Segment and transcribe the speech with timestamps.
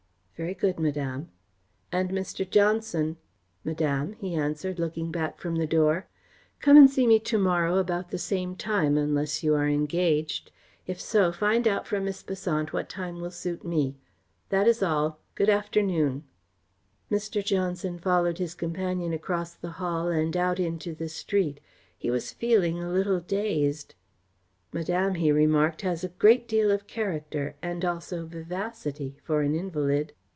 [0.41, 1.29] "Very good, Madame."
[1.91, 2.49] "And Mr.
[2.49, 3.17] Johnson!"
[3.63, 6.07] "Madame," he answered, looking back from the door.
[6.61, 10.51] "Come and see me to morrow about the same time, unless you are engaged.
[10.87, 13.97] If so, find out from Miss Besant what time will suit me.
[14.49, 15.19] That is all.
[15.35, 16.23] Good afternoon."
[17.11, 17.45] Mr.
[17.45, 21.59] Johnson followed his companion across the hall and out into the street.
[21.95, 23.93] He was feeling a little dazed.
[24.73, 30.13] "Madame," he remarked, "has a great deal of character, and also vivacity, for an invalid."